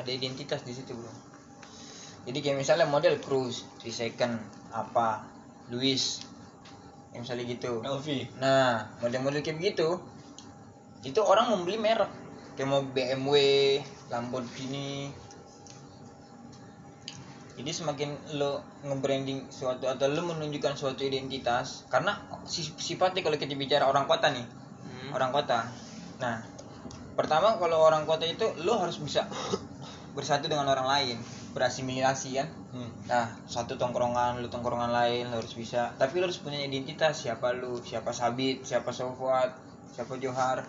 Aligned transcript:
ada 0.00 0.10
identitas 0.10 0.64
di 0.64 0.72
situ 0.72 0.96
bro. 0.96 1.12
Jadi 2.24 2.38
kayak 2.40 2.56
misalnya 2.56 2.84
model 2.84 3.20
Cruz, 3.20 3.64
three 3.76 3.92
second 3.92 4.36
apa 4.72 5.24
Luis 5.68 6.24
yang 7.12 7.26
misalnya 7.26 7.44
gitu. 7.44 7.82
LV 7.82 8.38
nah 8.38 8.86
model-model 9.00 9.42
kayak 9.42 9.58
begitu 9.58 9.98
itu 11.02 11.20
orang 11.20 11.52
membeli 11.52 11.76
merek. 11.76 12.10
Kayak 12.56 12.68
mau 12.68 12.82
BMW 12.84 13.34
Lamborghini. 14.08 15.08
Jadi 17.56 17.70
semakin 17.72 18.40
lo 18.40 18.64
nge-branding 18.84 19.52
suatu 19.52 19.84
atau 19.84 20.08
lo 20.08 20.24
menunjukkan 20.24 20.76
suatu 20.76 21.04
identitas 21.04 21.84
karena 21.92 22.16
si- 22.48 22.72
sifatnya 22.72 23.20
kalau 23.20 23.36
kita 23.36 23.52
bicara 23.52 23.84
orang 23.84 24.08
kota 24.08 24.32
nih 24.32 24.44
Hmm. 24.80 25.12
orang 25.12 25.28
kota. 25.28 25.68
Nah 26.20 26.40
pertama 27.16 27.60
kalau 27.60 27.84
orang 27.84 28.08
kota 28.08 28.24
itu 28.24 28.48
lo 28.64 28.80
harus 28.80 28.96
bisa 28.96 29.28
bersatu 30.12 30.50
dengan 30.50 30.66
orang 30.66 30.86
lain 30.86 31.16
berasimilasi 31.54 32.30
kan 32.38 32.48
hmm. 32.74 32.90
Nah, 33.10 33.26
satu 33.50 33.74
tongkrongan, 33.74 34.38
lu 34.38 34.46
tongkrongan 34.46 34.94
lain, 34.94 35.34
lu 35.34 35.42
harus 35.42 35.50
bisa. 35.58 35.90
Tapi 35.98 36.22
lu 36.22 36.30
harus 36.30 36.38
punya 36.38 36.62
identitas, 36.62 37.26
siapa 37.26 37.50
lu, 37.50 37.82
siapa 37.82 38.14
Sabit, 38.14 38.62
siapa 38.62 38.94
Sofwat, 38.94 39.50
siapa 39.90 40.14
Johar. 40.22 40.62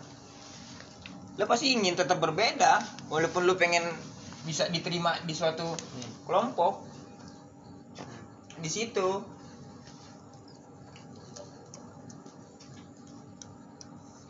Lu 1.38 1.45
pasti 1.45 1.70
ingin 1.70 1.94
tetap 1.94 2.17
berbeda, 2.17 2.81
walaupun 3.14 3.45
lu 3.45 3.54
pengen 3.62 3.86
bisa 4.41 4.66
diterima 4.73 5.22
di 5.22 5.38
suatu 5.38 5.70
kelompok. 6.26 6.81
Di 8.58 8.70
situ. 8.73 9.22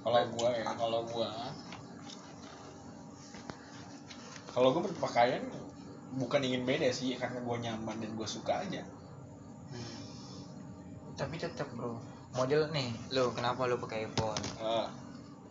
kalau 0.02 0.22
gua 0.34 0.50
ya 0.58 0.66
kalau 0.76 1.00
gua 1.14 1.30
kalau 4.52 4.76
gua 4.76 4.84
berpakaian 4.88 5.44
bukan 6.16 6.42
ingin 6.44 6.64
beda 6.64 6.92
sih 6.92 7.16
karena 7.16 7.40
gua 7.42 7.58
nyaman 7.58 7.98
dan 8.00 8.12
gua 8.14 8.28
suka 8.28 8.64
aja 8.64 8.84
Tapi 11.12 11.38
tetap, 11.38 11.70
Bro. 11.78 12.02
Model 12.34 12.72
nih, 12.74 12.90
lu 13.14 13.30
kenapa 13.36 13.68
lu 13.70 13.78
pakai 13.78 14.10
iPhone? 14.10 14.42
Ah, 14.58 14.90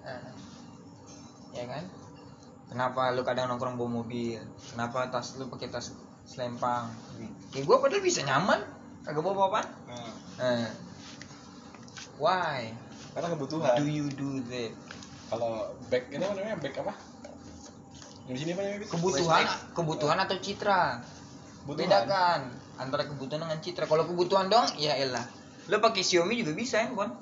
Eh, 0.00 0.33
ya 1.55 1.64
kan? 1.69 1.84
Kenapa 2.66 3.12
lu 3.12 3.22
kadang 3.22 3.52
nongkrong 3.52 3.77
bawa 3.77 4.02
mobil? 4.02 4.41
Kenapa 4.72 5.06
tas 5.12 5.36
lu 5.38 5.47
pakai 5.47 5.69
tas 5.70 5.92
selempang? 6.25 6.91
Kayak 7.53 7.69
gua 7.69 7.77
padahal 7.78 8.03
bisa 8.03 8.25
nyaman, 8.25 8.64
kagak 9.05 9.22
bawa 9.22 9.36
apa-apa. 9.47 9.60
ah. 9.92 10.12
Eh, 10.41 10.69
why 12.16 12.72
karena 13.10 13.32
kebutuhan 13.32 13.75
do 13.80 13.86
you 13.88 14.06
do 14.12 14.38
that? 14.47 14.72
kalau 15.27 15.72
back 15.88 16.08
ini 16.12 16.20
namanya 16.20 16.56
back 16.60 16.78
apa 16.78 16.92
di 18.26 18.36
sini 18.36 18.50
apa 18.50 18.60
namanya 18.60 18.78
Bit? 18.78 18.88
Kebutuhan, 18.88 19.42
Westlife. 19.42 19.72
kebutuhan 19.72 20.18
atau 20.18 20.36
citra? 20.36 20.82
Kebutuhan. 21.62 21.78
Bedakan 21.80 22.40
antara 22.76 23.02
kebutuhan 23.04 23.40
dengan 23.42 23.58
citra. 23.58 23.84
Kalau 23.84 24.04
kebutuhan 24.04 24.46
dong, 24.46 24.66
ya 24.76 24.94
elah. 24.94 25.24
Lo 25.66 25.78
pakai 25.78 26.00
Xiaomi 26.00 26.36
juga 26.36 26.52
bisa 26.52 26.78
handphone. 26.78 27.14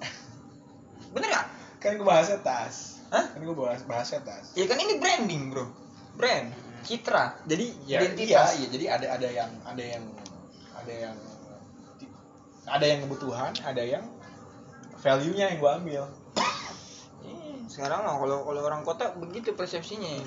Bener 1.15 1.29
gak? 1.29 1.47
kan 1.79 1.95
gua 1.95 2.11
bahasnya 2.11 2.43
tas 2.43 2.99
Hah? 3.09 3.31
kan 3.31 3.39
gua 3.39 3.71
bahas 3.71 3.87
bahasnya 3.87 4.19
tas 4.21 4.51
Ya 4.53 4.67
kan 4.67 4.75
ini 4.77 4.99
branding 4.99 5.47
bro, 5.49 5.71
brand, 6.13 6.51
citra. 6.83 7.39
jadi 7.47 7.71
ya 7.87 8.03
Identitas. 8.03 8.27
iya, 8.27 8.43
iya 8.59 8.67
jadi 8.67 8.85
ada 8.91 9.07
ada 9.15 9.29
yang 9.31 9.51
ada 9.63 9.85
yang 9.87 10.05
ada 10.75 10.91
yang 10.93 11.17
ada 12.67 12.83
yang 12.85 13.01
kebutuhan 13.07 13.55
ada 13.63 13.79
yang 13.79 14.05
value 14.99 15.31
nya 15.33 15.55
yang 15.55 15.63
gua 15.63 15.79
ambil 15.79 16.03
Eh, 17.23 17.63
sekarang 17.71 18.03
mah 18.03 18.19
kalau 18.19 18.43
kalau 18.43 18.61
orang 18.61 18.83
kota 18.83 19.15
begitu 19.15 19.55
persepsinya. 19.55 20.19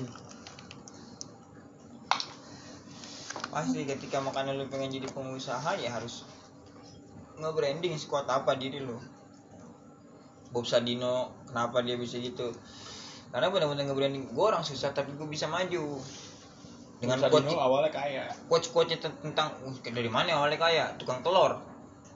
Pasti 3.52 3.84
ketika 3.84 4.16
makanya 4.24 4.56
lu 4.56 4.64
pengen 4.72 4.88
jadi 4.88 5.12
pengusaha 5.12 5.76
ya 5.76 5.92
harus 5.92 6.24
nge-branding 7.36 7.92
sekuat 8.00 8.24
apa 8.32 8.56
diri 8.56 8.80
lu. 8.80 8.96
Bob 10.56 10.64
Sadino 10.64 11.36
kenapa 11.44 11.84
dia 11.84 12.00
bisa 12.00 12.16
gitu? 12.16 12.56
Karena 13.28 13.52
benar-benar 13.52 13.84
nge-branding. 13.92 14.32
Gue 14.32 14.46
orang 14.48 14.64
susah 14.64 14.96
tapi 14.96 15.12
gue 15.12 15.28
bisa 15.28 15.52
maju. 15.52 16.00
Dengan 16.96 17.18
Dengan 17.20 17.28
quote 17.28 17.52
awalnya 17.52 17.90
kaya. 17.92 18.24
quote 18.48 18.68
quote 18.72 18.96
tentang 18.96 19.52
uh, 19.68 19.74
dari 19.84 20.08
mana 20.08 20.40
awalnya 20.40 20.56
kaya? 20.56 20.84
Tukang 20.96 21.20
telur. 21.20 21.60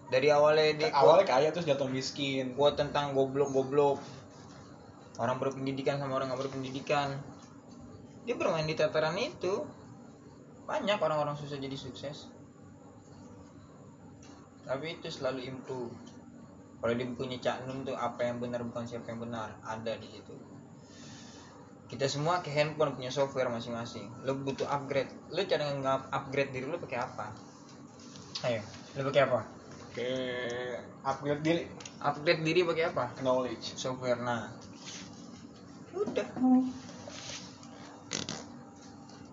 Dari 0.09 0.31
awalnya 0.31 0.73
dia 0.79 0.89
awalnya 0.95 1.27
quote, 1.27 1.33
kaya 1.37 1.49
terus 1.53 1.67
jatuh 1.69 1.91
miskin. 1.91 2.57
quote 2.57 2.81
tentang 2.81 3.13
goblok 3.13 3.53
goblok 3.53 3.99
orang 5.17 5.41
berpendidikan 5.41 5.97
sama 6.01 6.17
orang 6.17 6.33
nggak 6.33 6.49
berpendidikan. 6.49 7.21
Dia 8.25 8.37
bermain 8.37 8.69
di 8.69 8.77
tataran 8.77 9.17
itu 9.21 9.65
banyak 10.67 10.99
orang-orang 10.99 11.39
susah 11.39 11.57
jadi 11.57 11.79
sukses. 11.79 12.27
Tapi 14.67 14.99
itu 14.99 15.07
selalu 15.07 15.47
improve. 15.47 15.95
Kalau 16.83 16.93
di 16.93 17.07
bukunya 17.07 17.39
Cak 17.39 17.71
Nun 17.71 17.87
tuh 17.87 17.95
apa 17.95 18.27
yang 18.27 18.43
benar 18.43 18.61
bukan 18.67 18.85
siapa 18.85 19.15
yang 19.15 19.23
benar 19.23 19.55
ada 19.63 19.95
di 19.95 20.11
situ. 20.11 20.35
Kita 21.87 22.11
semua 22.11 22.43
ke 22.43 22.51
handphone 22.51 22.99
punya 22.99 23.15
software 23.15 23.47
masing-masing. 23.47 24.11
Lo 24.27 24.35
butuh 24.35 24.67
upgrade. 24.67 25.11
Lo 25.31 25.47
cara 25.47 25.71
upgrade 26.11 26.51
diri 26.51 26.67
lo 26.67 26.83
pakai 26.83 26.99
apa? 26.99 27.31
Ayo 28.43 28.61
lo 28.99 29.07
pakai 29.07 29.23
apa? 29.23 29.41
Ke 29.95 30.09
upgrade 31.07 31.43
diri. 31.47 31.63
Upgrade 32.03 32.43
diri 32.43 32.61
pakai 32.67 32.85
apa? 32.91 33.05
Knowledge. 33.23 33.79
Software 33.79 34.19
nah. 34.19 34.51
Udah. 35.95 36.27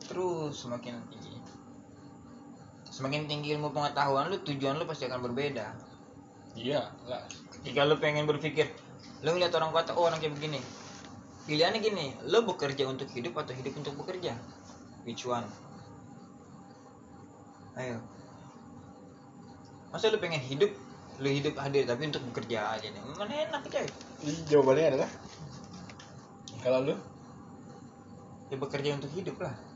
Terus 0.06 0.54
semakin 0.54 1.02
tinggi 1.10 1.23
semakin 2.94 3.26
tinggi 3.26 3.58
ilmu 3.58 3.74
pengetahuan 3.74 4.30
lu 4.30 4.38
tujuan 4.46 4.78
lu 4.78 4.86
pasti 4.86 5.10
akan 5.10 5.26
berbeda. 5.26 5.66
Iya 6.54 6.94
lah 7.10 7.26
jika 7.66 7.90
lu 7.90 7.98
pengen 7.98 8.30
berpikir 8.30 8.70
lu 9.26 9.34
ngeliat 9.34 9.50
orang 9.58 9.74
kota 9.74 9.98
oh 9.98 10.06
orang 10.06 10.22
kayak 10.22 10.38
begini. 10.38 10.62
Pilihannya 11.50 11.82
gini 11.82 12.14
lu 12.30 12.46
bekerja 12.46 12.86
untuk 12.86 13.10
hidup 13.10 13.34
atau 13.42 13.58
hidup 13.58 13.74
untuk 13.82 13.98
bekerja? 13.98 14.38
Which 15.10 15.26
one? 15.26 15.50
Ayo. 17.74 17.98
Masa 19.90 20.14
lu 20.14 20.22
pengen 20.22 20.46
hidup 20.46 20.70
lu 21.18 21.30
hidup 21.34 21.58
hadir 21.58 21.90
tapi 21.90 22.14
untuk 22.14 22.22
bekerja 22.30 22.78
aja 22.78 22.94
nih? 22.94 23.02
Mana 23.18 23.34
enak 23.50 23.66
coy? 23.74 23.90
Jawabannya 24.46 24.86
adalah? 24.94 25.10
Kalau 26.62 26.94
lu? 26.94 26.96
Ya 28.54 28.56
bekerja 28.62 29.02
untuk 29.02 29.10
hidup 29.18 29.42
lah 29.42 29.73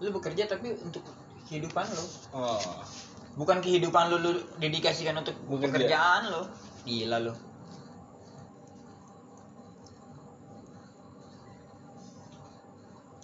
lu 0.00 0.12
bekerja 0.12 0.44
tapi 0.44 0.76
untuk 0.76 1.00
kehidupan 1.48 1.86
lu. 1.88 2.04
Oh. 2.36 2.60
Bukan 3.36 3.60
kehidupan 3.60 4.12
lu, 4.12 4.16
lu 4.20 4.30
dedikasikan 4.60 5.16
untuk 5.20 5.36
Bekerja. 5.48 5.72
pekerjaan 5.72 6.22
lu. 6.32 6.42
Gila 6.84 7.18
lu. 7.20 7.32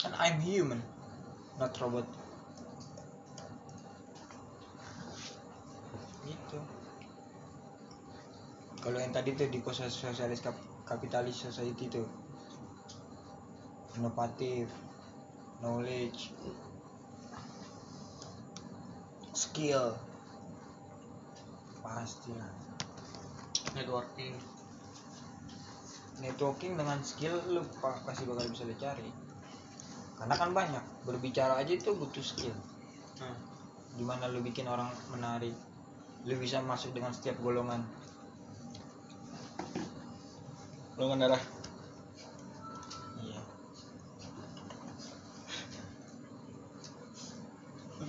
Kan 0.00 0.12
I'm 0.18 0.40
human 0.42 0.80
not 1.60 1.72
robot. 1.78 2.08
Gitu. 6.26 6.58
Kalau 8.82 8.98
yang 8.98 9.14
tadi 9.14 9.38
tuh 9.38 9.46
di 9.46 9.62
sosialis 9.62 10.42
kap- 10.42 10.66
kapitalis 10.88 11.46
society 11.46 11.86
tuh. 11.86 12.08
Inovatif 13.92 14.72
knowledge 15.62 16.34
skill 19.30 19.94
pastilah 21.82 22.50
networking. 23.78 24.34
Networking 26.18 26.74
dengan 26.74 26.98
skill 27.02 27.38
lu 27.50 27.62
pa- 27.78 28.02
pasti 28.02 28.26
bakal 28.26 28.46
bisa 28.50 28.66
lu 28.66 28.74
cari. 28.76 29.10
Karena 30.18 30.34
kan 30.38 30.50
banyak 30.50 30.84
berbicara 31.06 31.58
aja 31.58 31.72
itu 31.72 31.94
butuh 31.94 32.22
skill. 32.22 32.54
Hmm. 33.22 33.38
gimana 33.92 34.24
lu 34.24 34.40
bikin 34.40 34.64
orang 34.64 34.88
menarik 35.12 35.52
lu 36.24 36.34
bisa 36.40 36.64
masuk 36.64 36.96
dengan 36.96 37.12
setiap 37.12 37.36
golongan. 37.44 37.84
Golongan 40.96 41.28
darah 41.28 41.42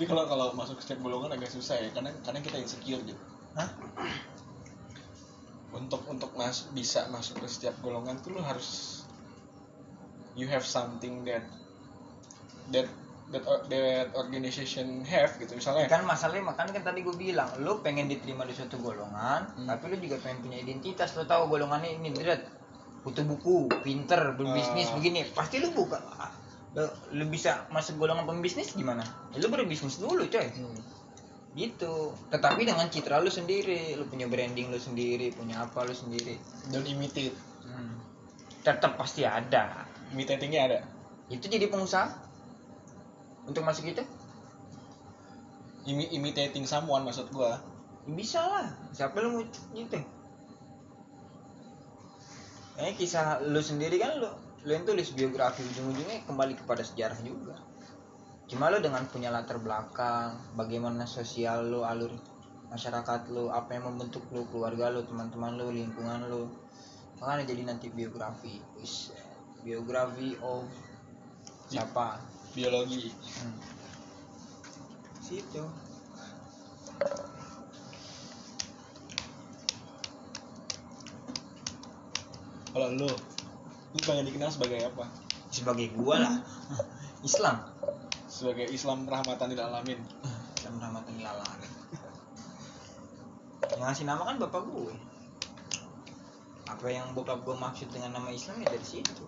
tapi 0.03 0.11
kalau 0.11 0.27
kalau 0.27 0.51
masuk 0.51 0.75
ke 0.75 0.83
setiap 0.83 0.99
golongan 0.99 1.31
agak 1.39 1.47
susah 1.47 1.79
ya 1.79 1.87
karena 1.95 2.11
karena 2.27 2.43
kita 2.43 2.59
insecure 2.59 2.99
gitu 3.07 3.15
Hah? 3.55 3.71
untuk 5.71 6.03
untuk 6.11 6.35
mas 6.35 6.67
bisa 6.75 7.07
masuk 7.07 7.39
ke 7.39 7.47
setiap 7.47 7.71
golongan 7.79 8.19
tuh 8.19 8.35
lu 8.35 8.43
harus 8.43 8.99
you 10.35 10.43
have 10.51 10.67
something 10.67 11.23
that 11.23 11.39
that 12.75 12.91
that 13.31 13.47
that 13.71 14.11
organization 14.11 15.07
have 15.07 15.31
gitu 15.39 15.55
misalnya 15.55 15.87
kan 15.87 16.03
masalahnya 16.03 16.51
makanya 16.51 16.83
kan 16.83 16.91
tadi 16.91 16.99
gue 16.99 17.15
bilang 17.15 17.47
lu 17.63 17.79
pengen 17.79 18.11
diterima 18.11 18.43
di 18.43 18.51
suatu 18.51 18.75
golongan 18.83 19.55
Hmm. 19.55 19.71
tapi 19.71 19.87
lu 19.87 20.03
juga 20.03 20.19
pengen 20.19 20.43
punya 20.43 20.59
identitas 20.59 21.15
lu 21.15 21.23
tahu 21.23 21.47
golongannya 21.47 21.95
ini 21.95 22.11
berat 22.11 22.43
butuh 23.07 23.23
buku 23.23 23.71
pinter 23.87 24.35
berbisnis 24.35 24.91
Ah. 24.91 24.99
begini 24.99 25.23
pasti 25.31 25.63
lu 25.63 25.71
buka 25.71 26.03
lu, 26.73 26.85
lu 27.13 27.25
bisa 27.29 27.69
masuk 27.69 28.01
golongan 28.01 28.25
pembisnis 28.25 28.73
gimana? 28.73 29.05
Ya, 29.33 29.41
lu 29.41 29.47
berbisnis 29.53 30.01
dulu 30.01 30.25
coy. 30.25 30.47
Hmm. 30.49 30.81
gitu. 31.53 32.17
Tetapi 32.33 32.65
dengan 32.65 32.89
citra 32.89 33.21
lu 33.21 33.29
sendiri 33.29 33.93
lu 33.93 34.09
punya 34.09 34.25
branding 34.25 34.73
lu 34.73 34.79
sendiri 34.81 35.29
punya 35.37 35.61
apa 35.61 35.85
lu 35.85 35.93
sendiri. 35.93 36.41
Don't 36.73 36.85
imitate 36.89 37.37
hmm. 37.69 37.93
tetap 38.65 38.97
pasti 38.97 39.21
ada. 39.21 39.85
Imitatingnya 40.09 40.61
ada? 40.65 40.79
Itu 41.29 41.45
jadi 41.45 41.69
pengusaha. 41.69 42.09
Untuk 43.45 43.61
masuk 43.61 43.85
itu? 43.91 44.01
Imi 45.83 46.09
imitating 46.15 46.65
someone 46.65 47.05
maksud 47.05 47.29
gua. 47.29 47.61
Bisa 48.09 48.41
lah. 48.41 48.67
Siapa 48.89 49.21
lu 49.21 49.37
mau 49.37 49.43
gitu? 49.77 49.99
Eh 52.81 52.97
kisah 52.97 53.45
lu 53.45 53.61
sendiri 53.61 54.01
kan 54.01 54.17
lu 54.17 54.31
lu 54.63 54.71
yang 54.71 54.87
tulis 54.87 55.11
biografi 55.11 55.59
ujung-ujungnya 55.67 56.23
kembali 56.23 56.55
kepada 56.55 56.87
sejarah 56.87 57.19
juga. 57.19 57.59
Cuma 58.47 58.71
lu 58.71 58.79
dengan 58.79 59.03
punya 59.11 59.27
latar 59.27 59.59
belakang? 59.59 60.39
Bagaimana 60.55 61.03
sosial 61.03 61.67
lu 61.67 61.83
alur 61.83 62.15
masyarakat 62.71 63.27
lu? 63.35 63.51
Apa 63.51 63.75
yang 63.75 63.91
membentuk 63.91 64.23
lu 64.31 64.47
keluarga 64.47 64.87
lu 64.87 65.03
teman-teman 65.03 65.59
lu 65.59 65.67
lingkungan 65.67 66.31
lu? 66.31 66.47
Makanya 67.19 67.43
jadi 67.43 67.61
nanti 67.67 67.91
biografi. 67.91 68.63
Wis, 68.79 69.11
biografi 69.67 70.39
of 70.39 70.63
siapa? 71.67 72.23
Biologi. 72.55 73.11
Hmm. 73.43 73.59
situ. 75.19 75.63
Kalau 82.73 82.89
lu 82.95 83.11
lu 83.93 83.99
pengen 84.01 84.25
dikenal 84.25 84.49
sebagai 84.49 84.89
apa? 84.89 85.05
Sebagai 85.53 85.93
gua 85.93 86.17
lah. 86.17 86.35
Islam. 87.27 87.61
Sebagai 88.25 88.67
Islam 88.73 89.05
rahmatan 89.05 89.53
lil 89.53 89.61
alamin. 89.61 89.99
Islam 90.57 90.75
rahmatan 90.81 91.13
lil 91.15 91.27
alamin. 91.29 91.71
Yang 93.73 93.81
ngasih 93.81 94.05
nama 94.05 94.21
kan 94.27 94.37
bapak 94.37 94.65
gue 94.67 94.93
apa 96.63 96.89
yang 96.89 97.13
bokap 97.13 97.45
gue 97.45 97.53
maksud 97.53 97.87
dengan 97.93 98.17
nama 98.17 98.33
Islam 98.33 98.59
ya 98.59 98.67
dari 98.73 98.83
situ. 98.83 99.23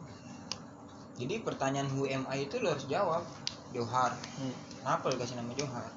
Jadi 1.15 1.39
pertanyaan 1.39 1.87
who 1.93 2.09
am 2.09 2.27
I 2.27 2.49
itu 2.49 2.59
lo 2.59 2.73
harus 2.73 2.89
jawab 2.89 3.23
Johar. 3.71 4.11
Hmm. 4.39 4.55
kenapa 4.81 5.13
lo 5.13 5.15
kasih 5.15 5.39
nama 5.39 5.51
Johar? 5.55 5.87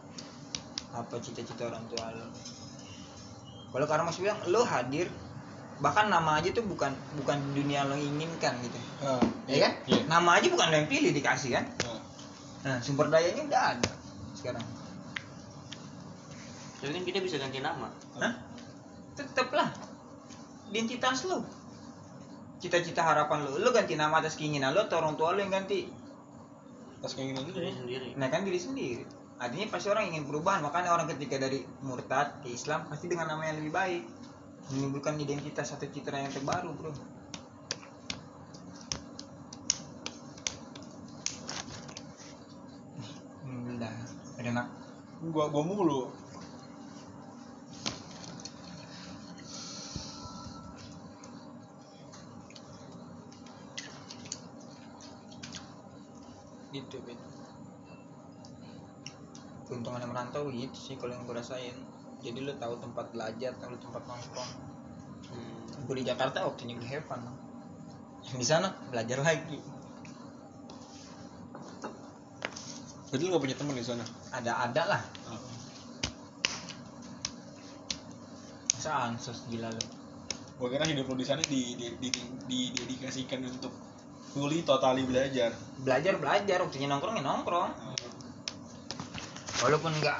Apa 0.92 1.18
cita-cita 1.18 1.66
orang 1.66 1.82
tua 1.90 2.14
lo 2.14 2.28
kalau 3.68 3.84
karena 3.84 4.04
mas 4.08 4.16
bilang 4.16 4.40
lo 4.48 4.64
hadir 4.64 5.12
bahkan 5.78 6.10
nama 6.10 6.38
aja 6.38 6.50
tuh 6.50 6.62
bukan 6.62 6.90
bukan 7.14 7.38
dunia 7.54 7.86
lo 7.86 7.94
inginkan 7.94 8.58
gitu 8.60 8.78
Ah, 8.98 9.22
ya 9.46 9.62
kan 9.62 9.72
iya. 9.86 10.02
nama 10.10 10.34
aja 10.34 10.50
bukan 10.50 10.66
lo 10.68 10.76
yang 10.76 10.90
pilih 10.90 11.10
dikasih 11.12 11.54
kan 11.54 11.64
Ah. 11.86 12.00
nah 12.66 12.76
sumber 12.78 13.06
dayanya 13.08 13.46
udah 13.46 13.62
ada 13.74 13.90
sekarang 14.34 14.66
Tapi 16.78 16.94
kan 16.94 17.02
kita 17.02 17.18
bisa 17.18 17.42
ganti 17.42 17.58
nama. 17.58 17.90
Hah? 18.22 18.38
Tetep 19.18 19.50
lah. 19.50 19.66
Identitas 20.70 21.26
lu. 21.26 21.42
Cita-cita 22.58 23.02
harapan 23.02 23.42
lu. 23.42 23.58
Lu 23.58 23.74
ganti 23.74 23.98
nama 23.98 24.22
atas 24.22 24.38
keinginan 24.38 24.70
lu 24.70 24.86
atau 24.86 25.02
orang 25.02 25.18
tua 25.18 25.34
lu 25.34 25.42
yang 25.42 25.50
ganti. 25.50 25.90
atas 27.02 27.18
keinginan 27.18 27.42
lu 27.42 27.50
Diri 27.50 27.74
sendiri. 27.74 28.08
Nah 28.14 28.30
kan 28.30 28.46
diri 28.46 28.62
sendiri. 28.62 29.02
Artinya 29.38 29.66
pasti 29.70 29.90
orang 29.90 30.06
ingin 30.06 30.22
perubahan. 30.22 30.62
Makanya 30.62 30.94
orang 30.94 31.10
ketika 31.10 31.42
dari 31.42 31.66
murtad 31.82 32.42
ke 32.42 32.50
Islam 32.50 32.86
pasti 32.86 33.10
dengan 33.10 33.26
nama 33.26 33.42
yang 33.42 33.58
lebih 33.58 33.74
baik. 33.74 34.02
Menimbulkan 34.68 35.16
identitas 35.16 35.72
atau 35.72 35.88
citra 35.88 36.20
yang 36.20 36.32
terbaru 36.32 36.70
bro. 36.76 36.92
Alhamdulillah. 43.48 43.94
Ada 44.38 44.64
gua 45.28 45.50
gua 45.50 45.62
mulu 45.66 46.12
gitu 56.68 57.00
gitu 57.02 57.26
keuntungan 59.66 60.00
yang 60.00 60.12
merantau 60.12 60.48
gitu 60.52 60.76
sih 60.76 60.94
kalau 61.00 61.12
yang 61.16 61.24
gue 61.24 61.36
rasain 61.36 61.76
jadi 62.18 62.38
lu 62.42 62.52
tahu 62.58 62.74
tempat 62.82 63.06
belajar 63.14 63.52
tahu 63.62 63.74
tempat 63.78 64.02
nongkrong. 64.06 64.50
Hmm. 65.28 65.84
gue 65.86 65.94
di 66.00 66.04
Jakarta 66.08 66.42
waktunya 66.42 66.74
gue 66.74 67.00
fun 67.04 67.22
di 68.36 68.44
sana 68.44 68.68
belajar 68.92 69.24
lagi. 69.24 69.56
Berarti 73.08 73.22
lu 73.24 73.32
gak 73.32 73.40
punya 73.40 73.56
teman 73.56 73.72
di 73.72 73.86
sana? 73.86 74.04
Ada 74.36 74.52
ada 74.68 74.82
lah. 74.84 75.02
Masa 78.76 78.90
ansos 79.08 79.48
gila 79.48 79.72
lu. 79.72 79.84
Gua 80.58 80.68
kira 80.68 80.84
hidup 80.84 81.08
lu 81.08 81.16
di 81.16 81.26
sana 81.26 81.40
di, 81.40 81.78
di, 81.78 81.86
di, 81.96 82.08
di, 82.10 82.58
didedikasikan 82.74 83.40
untuk 83.48 83.72
fully 84.34 84.60
totally 84.66 85.08
belajar. 85.08 85.56
Belajar 85.80 86.20
belajar. 86.20 86.58
Waktunya 86.68 86.90
nongkrong 86.90 87.16
ya 87.16 87.24
nongkrong 87.24 87.97
walaupun 89.62 89.92
nggak 89.98 90.18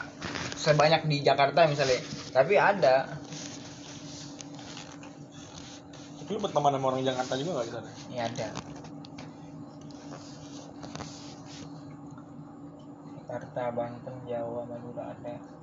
sebanyak 0.59 1.03
di 1.07 1.23
Jakarta 1.23 1.65
misalnya 1.71 2.01
tapi 2.35 2.55
ada. 2.59 3.09
Tapi 6.19 6.31
lu 6.37 6.41
berteman 6.45 6.77
sama 6.77 6.87
orang 6.93 7.03
Jakarta 7.07 7.33
juga 7.41 7.51
gak 7.57 7.67
di 7.67 7.73
sana 7.73 7.91
ya 8.13 8.23
ada. 8.29 8.49
Jakarta 13.17 13.63
Banten 13.73 14.17
Jawa 14.29 14.63
Madura 14.69 15.05
ada 15.17 15.58